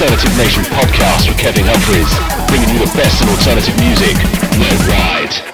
Alternative 0.00 0.38
Nation 0.38 0.64
podcast 0.64 1.28
with 1.28 1.36
Kevin 1.36 1.66
Humphreys, 1.66 2.08
bringing 2.48 2.70
you 2.70 2.78
the 2.78 2.90
best 2.96 3.20
in 3.20 3.28
alternative 3.28 3.78
music. 3.80 4.16
No 4.56 4.70
ride. 4.88 5.49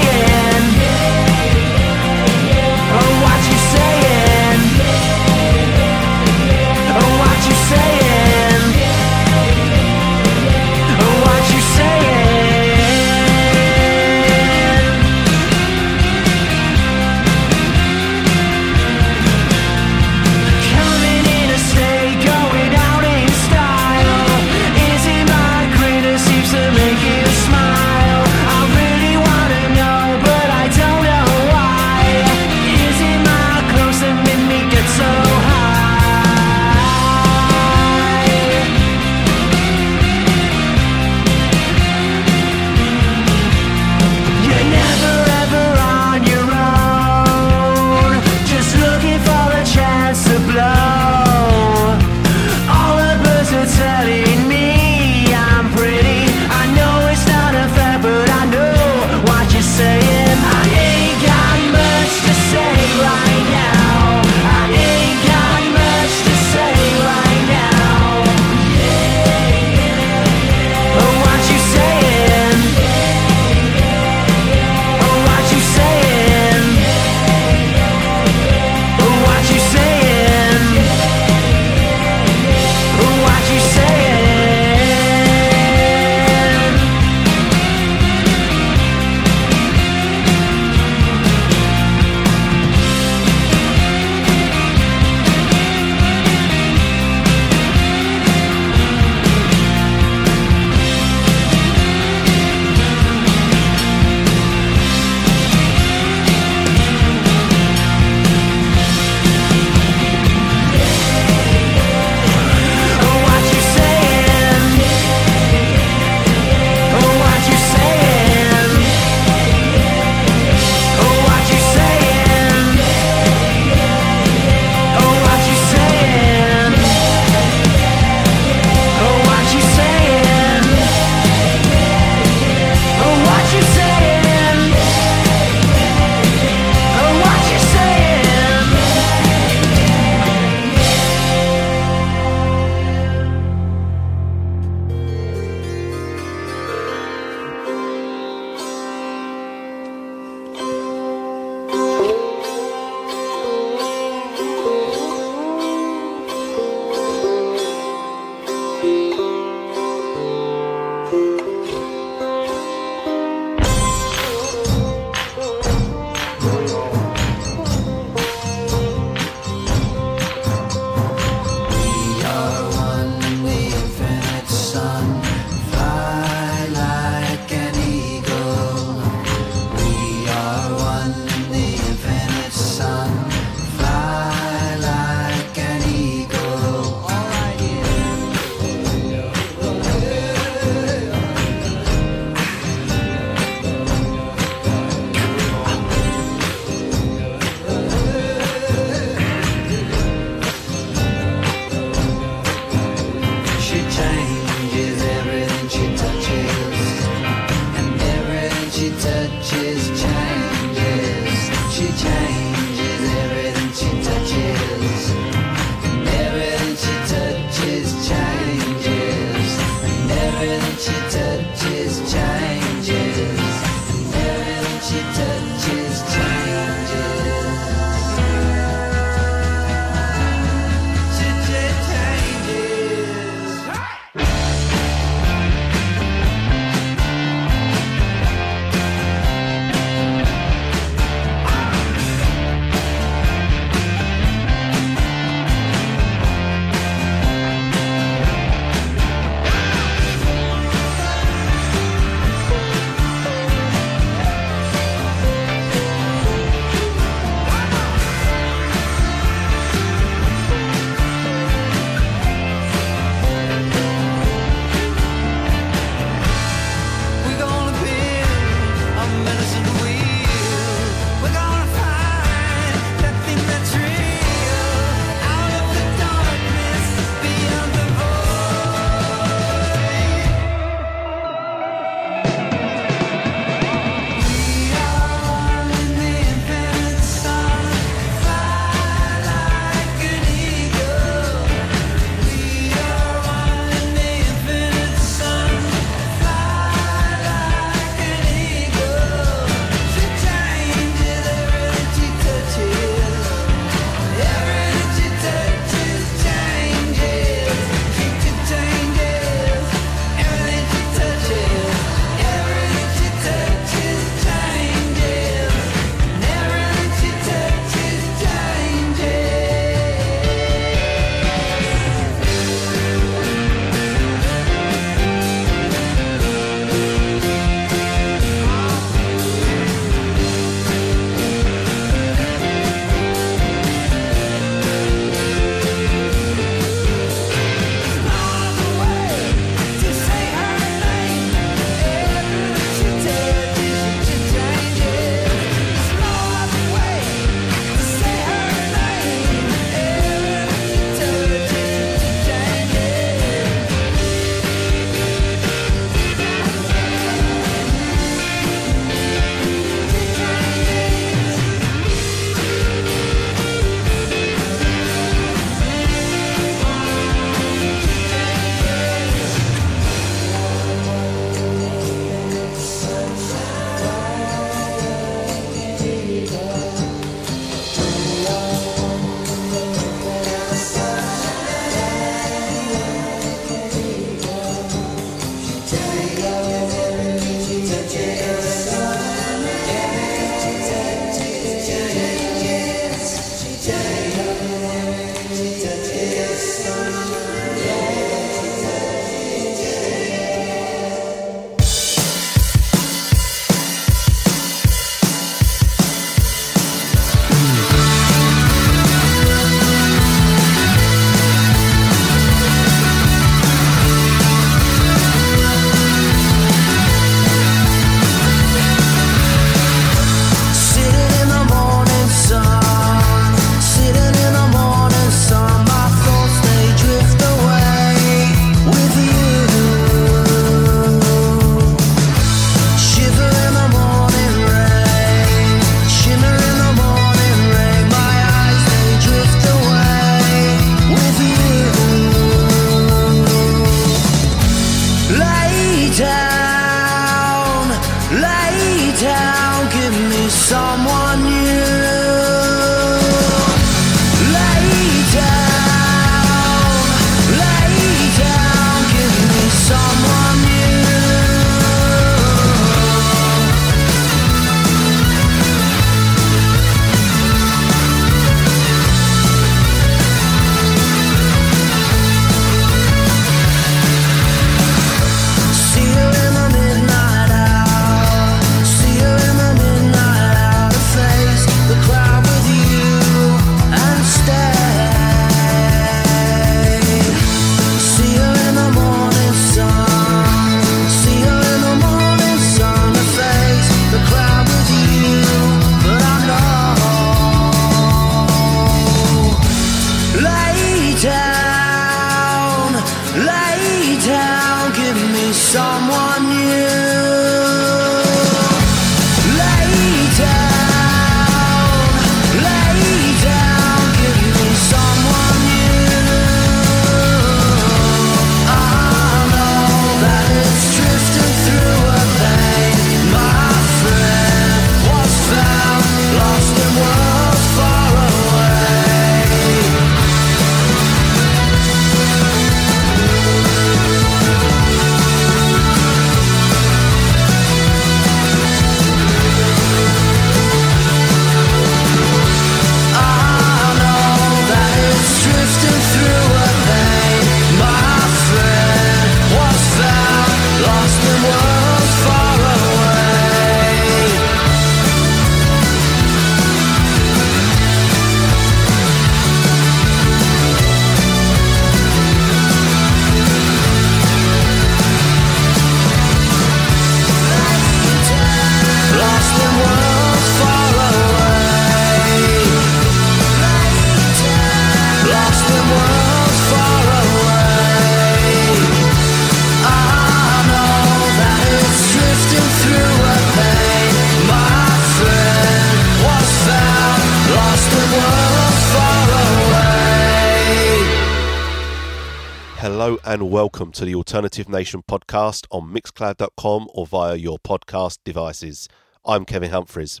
Welcome 593.36 593.70
to 593.72 593.84
the 593.84 593.94
Alternative 593.94 594.48
Nation 594.48 594.82
podcast 594.90 595.46
on 595.50 595.70
Mixcloud.com 595.70 596.68
or 596.72 596.86
via 596.86 597.16
your 597.16 597.38
podcast 597.38 597.98
devices. 598.02 598.66
I'm 599.04 599.26
Kevin 599.26 599.50
Humphreys. 599.50 600.00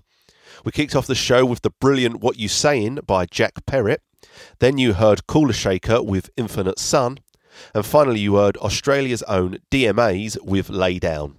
We 0.64 0.72
kicked 0.72 0.96
off 0.96 1.06
the 1.06 1.14
show 1.14 1.44
with 1.44 1.60
the 1.60 1.68
brilliant 1.78 2.20
What 2.20 2.38
You 2.38 2.48
Sayin' 2.48 3.00
by 3.06 3.26
Jack 3.26 3.66
Perrett. 3.66 3.98
Then 4.58 4.78
you 4.78 4.94
heard 4.94 5.26
Kula 5.26 5.52
Shaker 5.52 6.02
with 6.02 6.30
Infinite 6.38 6.78
Sun. 6.78 7.18
And 7.74 7.84
finally, 7.84 8.20
you 8.20 8.36
heard 8.36 8.56
Australia's 8.56 9.22
own 9.24 9.58
DMA's 9.70 10.38
with 10.42 10.70
Lay 10.70 10.98
Down. 10.98 11.36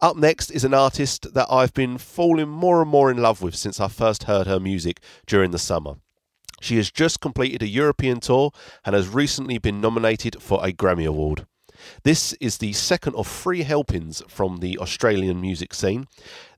Up 0.00 0.16
next 0.16 0.50
is 0.50 0.64
an 0.64 0.72
artist 0.72 1.34
that 1.34 1.48
I've 1.50 1.74
been 1.74 1.98
falling 1.98 2.48
more 2.48 2.80
and 2.80 2.90
more 2.90 3.10
in 3.10 3.18
love 3.18 3.42
with 3.42 3.54
since 3.54 3.80
I 3.80 3.88
first 3.88 4.22
heard 4.22 4.46
her 4.46 4.58
music 4.58 5.02
during 5.26 5.50
the 5.50 5.58
summer. 5.58 5.96
She 6.60 6.76
has 6.76 6.90
just 6.90 7.20
completed 7.20 7.62
a 7.62 7.68
European 7.68 8.20
tour 8.20 8.52
and 8.84 8.94
has 8.94 9.08
recently 9.08 9.58
been 9.58 9.80
nominated 9.80 10.40
for 10.40 10.64
a 10.64 10.72
Grammy 10.72 11.06
Award. 11.06 11.46
This 12.02 12.34
is 12.34 12.58
the 12.58 12.74
second 12.74 13.14
of 13.14 13.26
three 13.26 13.62
helpings 13.62 14.22
from 14.28 14.58
the 14.58 14.78
Australian 14.78 15.40
music 15.40 15.72
scene. 15.72 16.06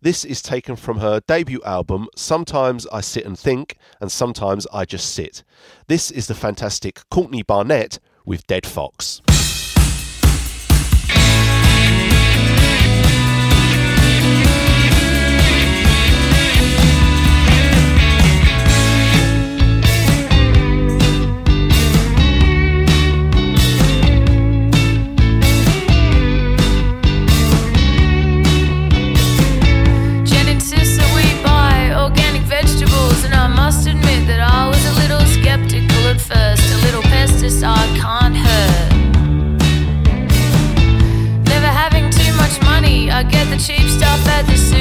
This 0.01 0.25
is 0.25 0.43
taken 0.43 0.75
from 0.75 0.99
her 0.99 1.21
debut 1.27 1.63
album, 1.65 2.09
Sometimes 2.17 2.87
I 2.93 3.01
Sit 3.01 3.25
and 3.25 3.39
Think, 3.39 3.77
and 4.01 4.11
Sometimes 4.11 4.67
I 4.73 4.85
Just 4.85 5.15
Sit. 5.15 5.45
This 5.87 6.11
is 6.11 6.27
the 6.27 6.35
fantastic 6.35 7.03
Courtney 7.09 7.43
Barnett 7.43 8.01
with 8.25 8.47
Dead 8.47 8.67
Fox. 8.67 9.23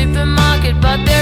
supermarket, 0.01 0.81
but 0.81 1.05
they're. 1.05 1.20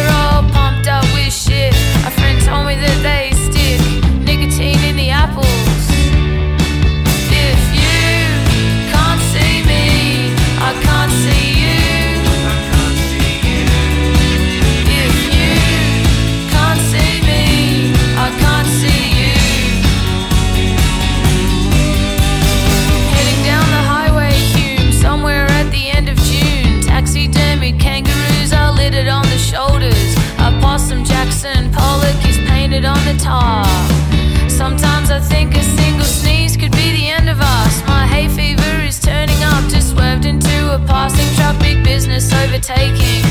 I 35.12 35.20
think 35.20 35.56
a 35.56 35.64
single 35.64 36.06
sneeze 36.06 36.56
could 36.56 36.72
be 36.72 36.92
the 36.92 37.10
end 37.10 37.30
of 37.30 37.42
us. 37.42 37.84
My 37.88 38.08
hay 38.08 38.28
fever 38.30 38.82
is 38.82 39.00
turning 39.00 39.44
up 39.44 39.70
just 39.70 39.92
swept 39.92 40.24
into 40.24 40.74
a 40.74 40.80
passing 40.88 41.28
traffic 41.36 41.84
business 41.84 42.32
overtaking 42.32 43.24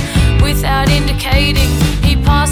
without 0.42 0.90
indicating. 0.90 1.70
He 2.02 2.16
see 2.16 2.47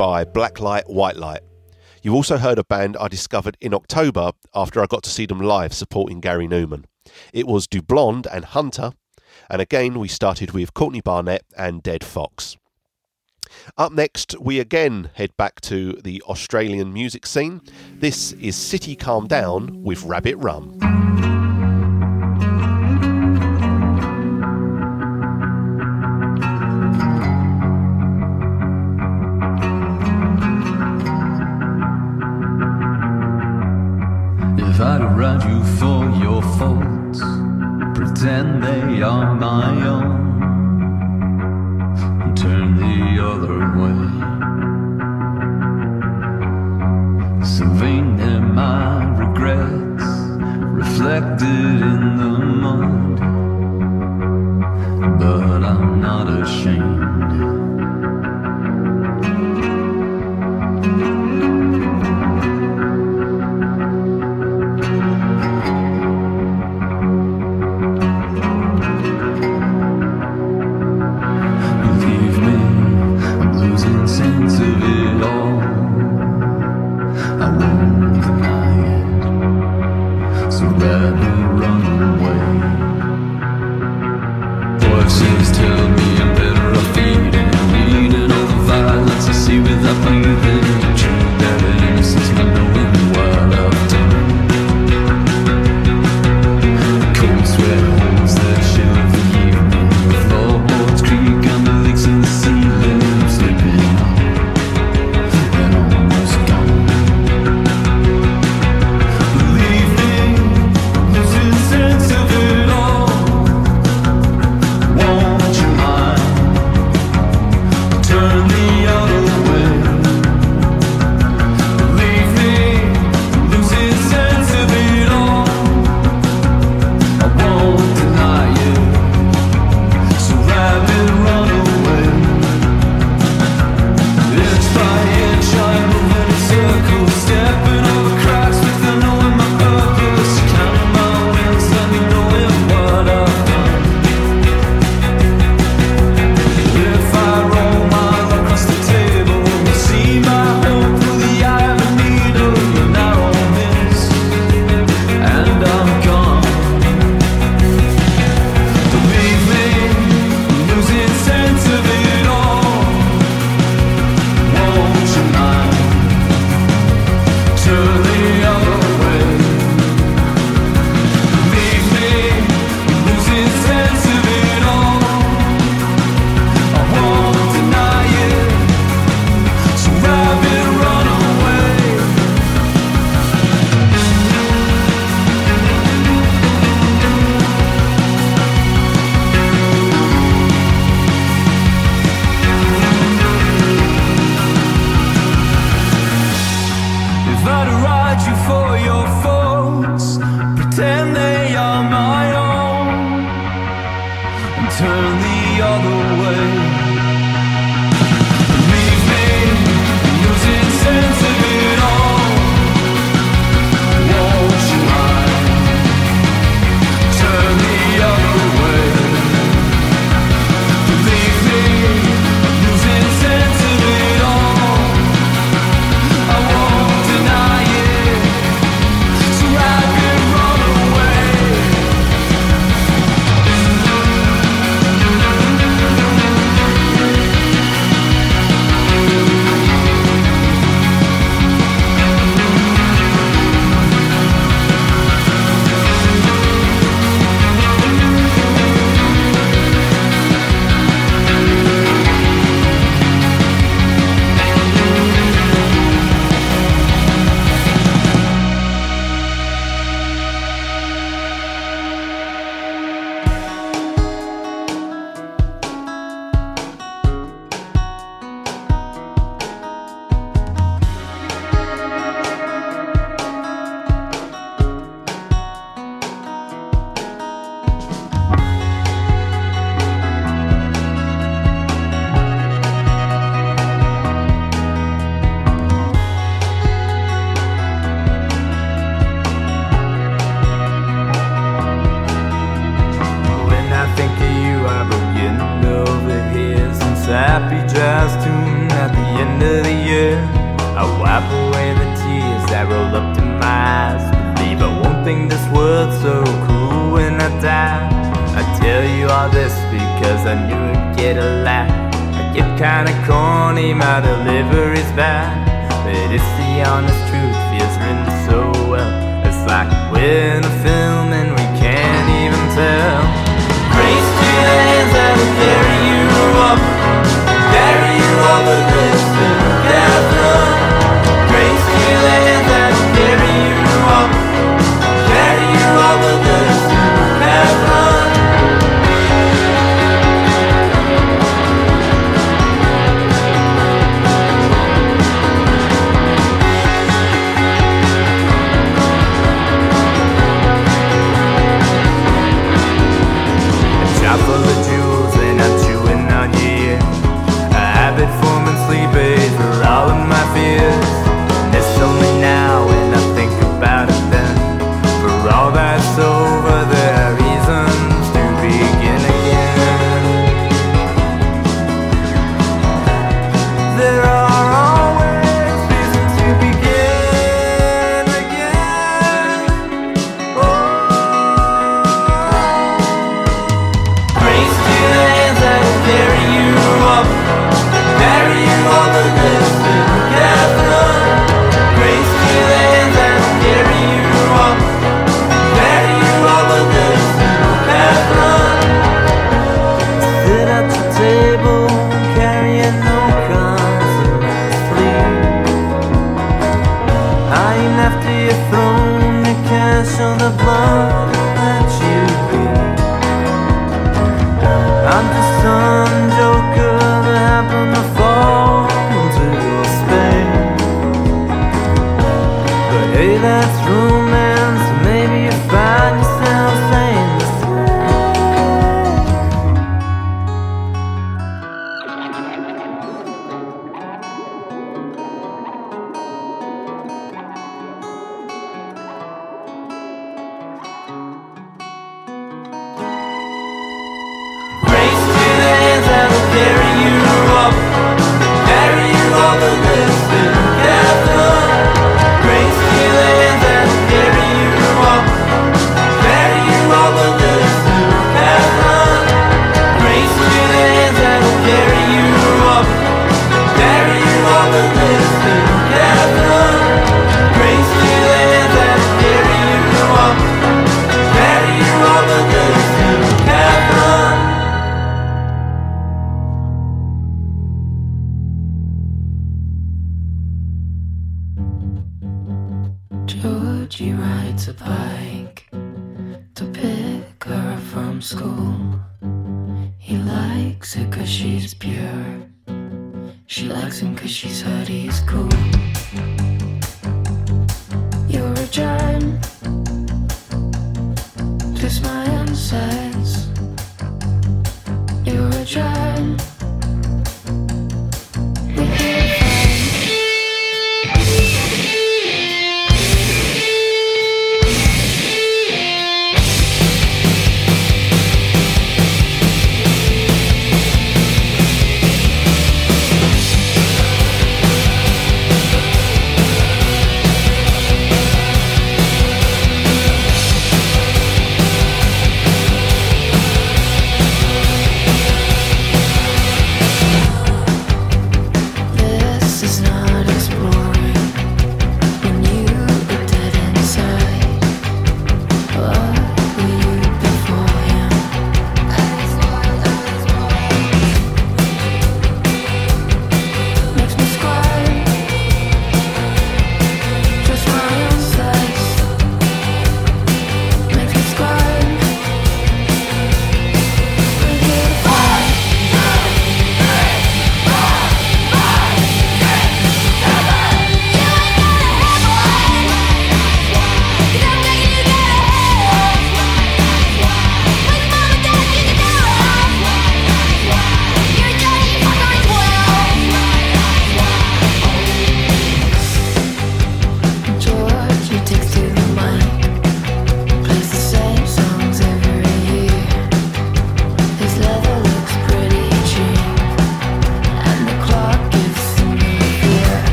by 0.00 0.24
Black 0.24 0.60
Light, 0.60 0.88
White 0.88 1.16
Light. 1.16 1.42
You 2.02 2.14
also 2.14 2.38
heard 2.38 2.58
a 2.58 2.64
band 2.64 2.96
I 2.98 3.06
discovered 3.06 3.58
in 3.60 3.74
October 3.74 4.32
after 4.54 4.80
I 4.80 4.86
got 4.86 5.02
to 5.02 5.10
see 5.10 5.26
them 5.26 5.40
live 5.40 5.74
supporting 5.74 6.20
Gary 6.20 6.48
Numan. 6.48 6.84
It 7.34 7.46
was 7.46 7.66
Dublond 7.66 8.26
and 8.32 8.46
Hunter, 8.46 8.92
and 9.50 9.60
again 9.60 9.98
we 9.98 10.08
started 10.08 10.52
with 10.52 10.72
Courtney 10.72 11.02
Barnett 11.02 11.44
and 11.54 11.82
Dead 11.82 12.02
Fox. 12.02 12.56
Up 13.76 13.92
next, 13.92 14.34
we 14.40 14.58
again 14.58 15.10
head 15.16 15.36
back 15.36 15.60
to 15.60 15.92
the 16.02 16.22
Australian 16.22 16.94
music 16.94 17.26
scene. 17.26 17.60
This 17.92 18.32
is 18.32 18.56
City 18.56 18.96
Calm 18.96 19.26
Down 19.26 19.82
with 19.82 20.02
Rabbit 20.04 20.36
Run. 20.36 21.09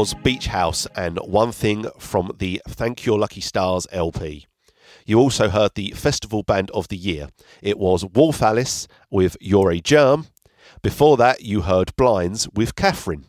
Was 0.00 0.14
Beach 0.14 0.46
House 0.46 0.86
and 0.96 1.18
One 1.18 1.52
Thing 1.52 1.84
from 1.98 2.32
the 2.38 2.62
Thank 2.66 3.04
Your 3.04 3.18
Lucky 3.18 3.42
Stars 3.42 3.86
LP. 3.92 4.46
You 5.04 5.18
also 5.18 5.50
heard 5.50 5.72
the 5.74 5.90
Festival 5.90 6.42
Band 6.42 6.70
of 6.70 6.88
the 6.88 6.96
Year. 6.96 7.28
It 7.60 7.78
was 7.78 8.06
Wolf 8.06 8.40
Alice 8.40 8.88
with 9.10 9.36
You're 9.42 9.70
a 9.70 9.78
Germ. 9.78 10.28
Before 10.80 11.18
that, 11.18 11.42
you 11.42 11.60
heard 11.60 11.94
Blinds 11.96 12.48
with 12.54 12.76
Catherine. 12.76 13.26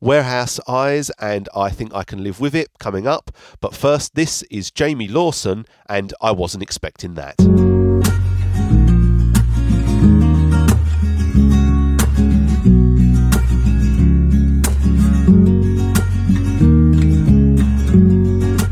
Warehouse 0.00 0.58
Eyes 0.66 1.10
and 1.20 1.50
I 1.54 1.68
Think 1.68 1.94
I 1.94 2.02
Can 2.02 2.24
Live 2.24 2.40
With 2.40 2.54
It 2.54 2.70
coming 2.78 3.06
up. 3.06 3.30
But 3.60 3.74
first, 3.74 4.14
this 4.14 4.42
is 4.44 4.70
Jamie 4.70 5.06
Lawson 5.06 5.66
and 5.86 6.14
I 6.22 6.30
Wasn't 6.30 6.62
Expecting 6.62 7.12
That. 7.12 7.75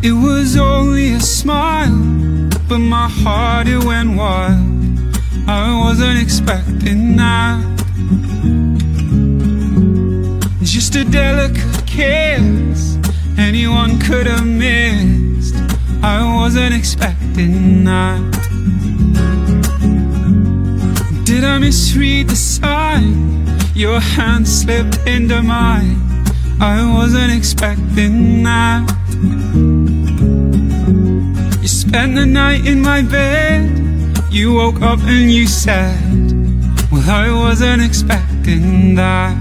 It 0.07 0.13
was 0.13 0.59
only 0.59 1.15
a 1.15 1.21
smile, 1.21 2.51
but 2.69 2.77
my 2.77 3.09
heart 3.09 3.67
it 3.67 3.83
went 3.83 4.19
wild. 4.19 4.61
I 5.49 5.81
wasn't 5.83 6.21
expecting 6.21 7.17
that. 7.17 7.65
Just 10.63 10.95
a 10.97 11.07
delicate 11.07 11.87
kiss, 11.87 12.99
anyone 13.39 13.99
could 13.99 14.27
have 14.27 14.47
missed. 14.47 15.55
I 16.03 16.23
wasn't 16.37 16.75
expecting 16.75 17.85
that. 17.85 18.21
Did 21.25 21.45
I 21.45 21.57
misread 21.57 22.29
the 22.29 22.37
sign? 22.37 23.47
Your 23.75 24.01
hand 24.01 24.47
slipped 24.47 24.99
into 25.07 25.41
mine. 25.41 25.97
I 26.61 26.93
wasn't 26.95 27.33
expecting 27.33 28.43
that. 28.43 29.74
Spent 31.95 32.17
the 32.17 32.27
night 32.27 32.67
in 32.67 32.81
my 32.81 33.03
bed. 33.03 33.63
You 34.29 34.55
woke 34.55 34.83
up 34.83 34.99
and 35.03 35.31
you 35.31 35.47
said, 35.47 35.95
Well, 36.91 37.09
I 37.09 37.31
wasn't 37.31 37.83
expecting 37.83 38.97
that. 38.97 39.37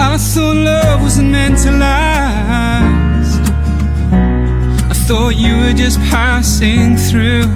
I 0.00 0.16
thought 0.18 0.56
love 0.56 1.02
wasn't 1.02 1.30
meant 1.30 1.56
to 1.58 1.70
last. 1.70 3.40
I 4.90 4.94
thought 5.06 5.36
you 5.36 5.56
were 5.58 5.72
just 5.72 6.00
passing 6.10 6.96
through. 6.96 7.46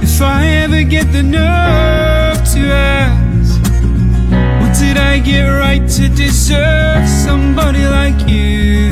If 0.00 0.22
I 0.22 0.46
ever 0.62 0.84
get 0.84 1.10
the 1.10 1.24
nerve 1.24 2.38
to 2.52 2.60
ask, 2.72 3.21
did 4.92 5.00
I 5.00 5.18
get 5.20 5.46
right 5.46 5.88
to 5.88 6.08
deserve 6.10 7.08
somebody 7.08 7.86
like 7.86 8.28
you? 8.28 8.90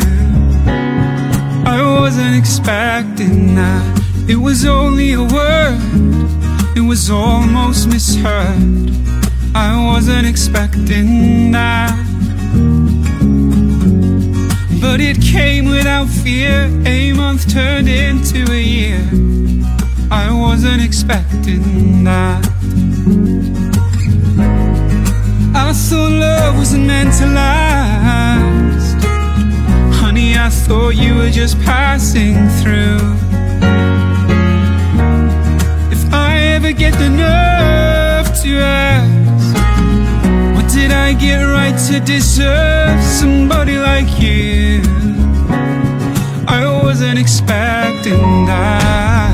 I 1.67 1.79
wasn't 2.01 2.37
expecting 2.39 3.55
that. 3.57 3.85
It 4.27 4.37
was 4.37 4.65
only 4.65 5.13
a 5.13 5.23
word, 5.23 5.79
it 6.75 6.81
was 6.81 7.11
almost 7.11 7.89
misheard. 7.89 8.91
I 9.55 9.85
wasn't 9.93 10.27
expecting 10.27 11.53
that. 11.53 11.93
But 14.81 15.01
it 15.01 15.21
came 15.21 15.67
without 15.67 16.09
fear. 16.09 16.71
A 16.87 17.13
month 17.13 17.53
turned 17.53 17.89
into 17.89 18.51
a 18.51 18.63
year. 18.63 19.05
I 20.11 20.33
wasn't 20.33 20.83
expecting 20.83 22.05
that. 22.05 23.60
Thought 25.91 26.13
love 26.13 26.57
wasn't 26.57 26.87
meant 26.87 27.13
to 27.15 27.27
last. 27.27 28.95
Honey, 29.99 30.37
I 30.37 30.49
thought 30.49 30.91
you 30.91 31.17
were 31.17 31.31
just 31.31 31.61
passing 31.63 32.49
through. 32.61 33.01
If 35.91 36.03
I 36.15 36.39
ever 36.55 36.71
get 36.71 36.93
the 36.95 37.09
nerve 37.09 38.27
to 38.43 38.51
ask, 38.61 39.55
what 40.55 40.73
did 40.73 40.93
I 40.93 41.13
get 41.13 41.43
right 41.43 41.77
to 41.89 41.99
deserve 41.99 43.03
somebody 43.03 43.77
like 43.77 44.21
you? 44.21 44.83
I 46.47 46.81
wasn't 46.85 47.19
expecting 47.19 48.47
that. 48.47 49.30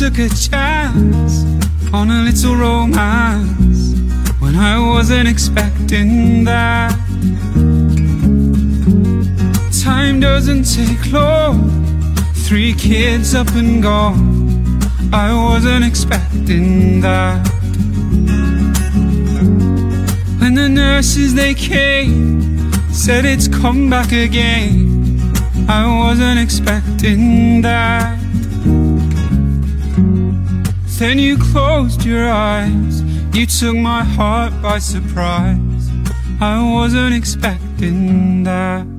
Took 0.00 0.18
a 0.18 0.30
chance 0.30 1.44
on 1.92 2.10
a 2.10 2.22
little 2.22 2.56
romance 2.56 3.94
when 4.38 4.56
I 4.56 4.78
wasn't 4.78 5.28
expecting 5.28 6.42
that. 6.44 6.96
Time 9.84 10.18
doesn't 10.18 10.64
take 10.64 11.12
long, 11.12 11.84
three 12.32 12.72
kids 12.72 13.34
up 13.34 13.48
and 13.48 13.82
gone. 13.82 14.80
I 15.12 15.34
wasn't 15.34 15.84
expecting 15.84 17.02
that. 17.02 17.46
When 20.40 20.54
the 20.54 20.70
nurses 20.70 21.34
they 21.34 21.52
came, 21.52 22.72
said 22.90 23.26
it's 23.26 23.48
come 23.48 23.90
back 23.90 24.12
again. 24.12 25.20
I 25.68 25.84
wasn't 25.94 26.40
expecting 26.40 27.60
that. 27.60 28.19
Then 31.00 31.18
you 31.18 31.38
closed 31.38 32.04
your 32.04 32.28
eyes, 32.28 33.00
you 33.32 33.46
took 33.46 33.74
my 33.74 34.04
heart 34.04 34.52
by 34.60 34.78
surprise. 34.80 35.88
I 36.42 36.60
wasn't 36.74 37.14
expecting 37.14 38.42
that. 38.42 38.89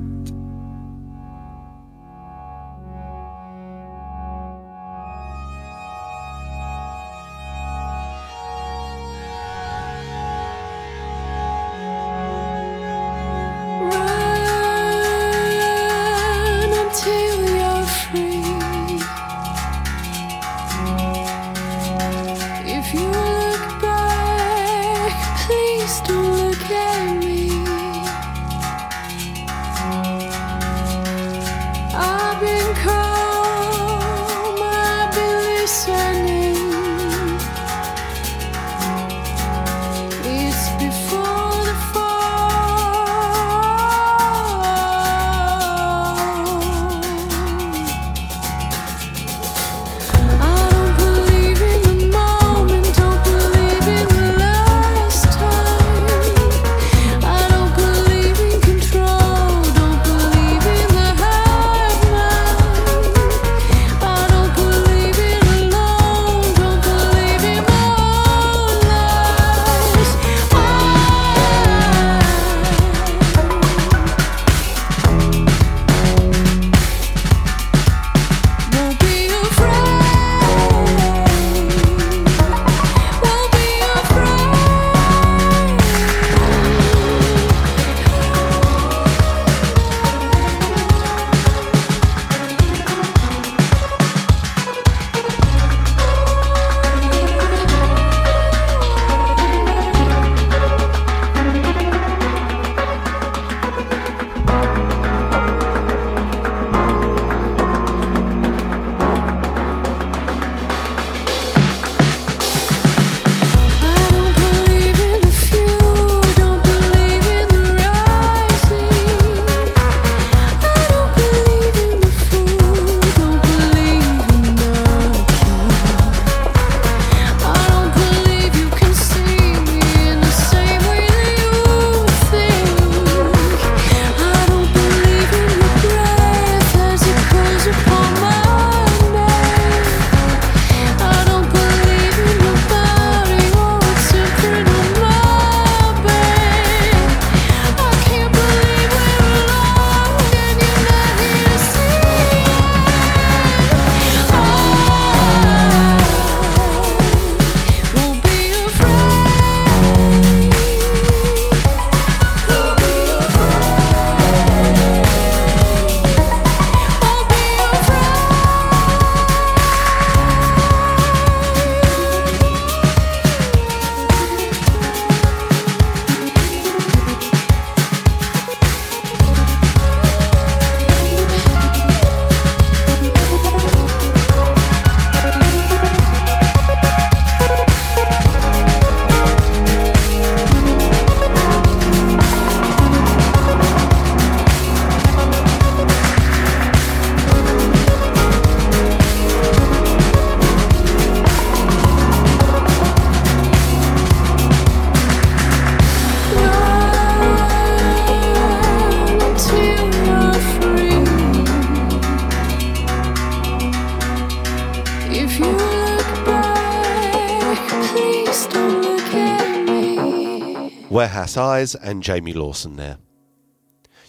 Warehouse 221.36 221.50
Eyes 221.50 221.74
and 221.74 222.02
Jamie 222.02 222.34
Lawson 222.34 222.76
there. 222.76 222.98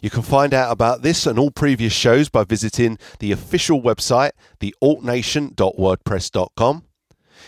You 0.02 0.10
can 0.10 0.24
find 0.24 0.54
out 0.54 0.72
about 0.72 1.04
this 1.04 1.26
and 1.26 1.40
all 1.40 1.52
previous 1.52 1.94
shows 1.94 2.28
by 2.28 2.44
visiting 2.44 2.98
the 3.20 3.32
official 3.32 3.82
website, 3.82 4.32
thealtnation.wordpress.com. 4.60 6.84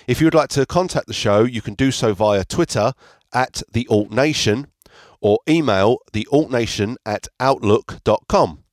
If 0.08 0.22
you 0.22 0.28
would 0.28 0.34
like 0.34 0.48
to 0.50 0.66
contact 0.66 1.08
the 1.08 1.14
show, 1.14 1.44
you 1.44 1.62
can 1.62 1.74
do 1.74 1.92
so 1.92 2.14
via 2.14 2.46
Twitter 2.46 2.94
at 3.34 3.62
the 3.72 3.86
Alt 3.90 4.12
Nation 4.12 4.68
or 5.20 5.40
email 5.50 5.98
thealtnation 6.14 6.96
at 7.06 7.28
outlook.com. 7.42 8.64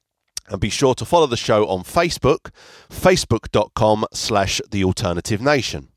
And 0.48 0.60
be 0.60 0.70
sure 0.70 0.94
to 0.94 1.04
follow 1.04 1.26
the 1.26 1.36
show 1.36 1.66
on 1.66 1.82
Facebook, 1.82 2.52
facebook.com 2.90 4.04
slash 4.12 4.60
the 4.70 4.84
alternative 4.84 5.40
nation. 5.40 5.88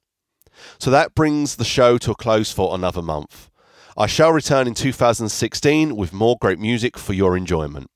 So 0.80 0.89
that 0.89 1.14
brings 1.14 1.58
the 1.58 1.66
show 1.66 1.99
to 1.99 2.10
a 2.12 2.16
close 2.16 2.51
for 2.51 2.74
another 2.74 3.03
month. 3.03 3.51
I 3.97 4.07
shall 4.07 4.33
return 4.33 4.67
in 4.67 4.73
2016 4.73 5.95
with 5.95 6.11
more 6.11 6.35
great 6.41 6.59
music 6.59 6.97
for 6.97 7.13
your 7.13 7.37
enjoyment. 7.37 7.89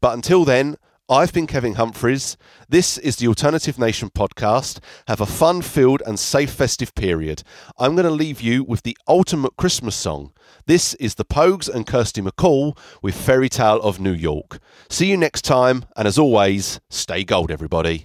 But 0.00 0.14
until 0.14 0.46
then, 0.46 0.76
I've 1.10 1.34
been 1.34 1.46
Kevin 1.46 1.74
Humphreys. 1.74 2.38
This 2.70 2.96
is 2.96 3.16
the 3.16 3.28
Alternative 3.28 3.78
Nation 3.78 4.08
podcast. 4.08 4.78
Have 5.08 5.20
a 5.20 5.26
fun 5.26 5.60
filled 5.60 6.02
and 6.06 6.18
safe 6.18 6.50
festive 6.50 6.94
period. 6.94 7.42
I'm 7.78 7.94
going 7.94 8.06
to 8.06 8.10
leave 8.10 8.40
you 8.40 8.64
with 8.64 8.82
the 8.82 8.96
ultimate 9.06 9.58
Christmas 9.58 9.94
song. 9.94 10.32
This 10.64 10.94
is 10.94 11.16
the 11.16 11.26
Pogues 11.26 11.68
and 11.68 11.86
Kirsty 11.86 12.22
MacColl 12.22 12.74
with 13.02 13.14
Fairy 13.14 13.50
Tale 13.50 13.80
of 13.82 14.00
New 14.00 14.14
York. 14.14 14.58
See 14.88 15.10
you 15.10 15.18
next 15.18 15.42
time, 15.42 15.84
and 15.96 16.08
as 16.08 16.18
always, 16.18 16.80
stay 16.88 17.24
gold, 17.24 17.50
everybody. 17.50 18.04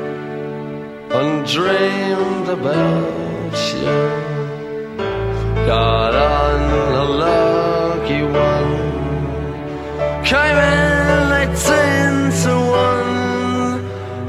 and 1.13 1.45
dreamed 1.45 2.47
about 2.47 3.53
you. 3.73 3.83
Got 5.65 6.15
on 6.15 6.61
a 6.93 7.03
lucky 7.25 8.23
one, 8.23 8.77
came 10.23 10.57
in 10.57 11.31
eighteen 11.41 12.31
to 12.43 12.53
one. 12.87 13.11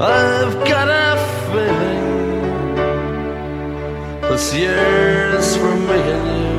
I've 0.01 0.55
got 0.67 0.87
a 0.89 1.15
feeling 1.47 2.11
this 4.21 4.53
year's 4.53 5.55
for 5.55 5.75
me 5.89 6.01
and 6.19 6.31
you. 6.43 6.55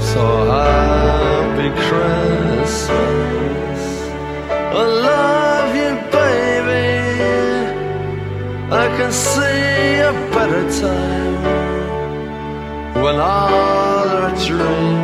So 0.00 0.22
happy 0.44 1.70
Christmas. 1.86 2.27
See 9.12 10.00
a 10.00 10.12
better 10.32 10.64
time 10.80 11.42
when 13.02 13.16
all 13.16 14.08
our 14.08 14.30
dreams 14.46 14.97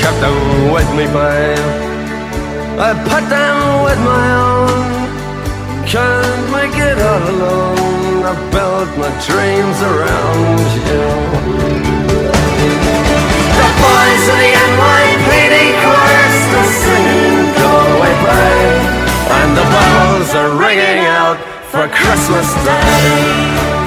Kept 0.00 0.18
them 0.24 0.72
with 0.72 0.88
me, 0.96 1.04
babe. 1.12 1.90
I 2.80 2.96
put 3.04 3.24
them 3.28 3.56
with 3.84 4.00
my 4.00 4.26
own. 4.48 4.80
Can't 5.84 6.44
make 6.56 6.76
it 6.80 6.96
all 6.96 7.24
alone. 7.28 8.24
I 8.24 8.32
built 8.48 8.90
my 8.96 9.12
dreams 9.28 9.78
around 9.84 10.68
you. 10.88 11.04
The 13.60 13.68
boys 13.84 14.24
of 14.32 14.38
the 14.40 14.52
NYPD 14.72 15.56
chorus 15.84 16.38
are 16.60 16.72
singing 16.80 17.52
Go 17.60 17.72
Away, 17.92 18.14
babe. 18.24 18.80
And 19.36 19.50
the 19.52 19.66
bells 19.68 20.30
are 20.40 20.52
ringing 20.56 21.04
out 21.20 21.36
for 21.68 21.84
Christmas 21.88 22.48
Day. 22.64 23.79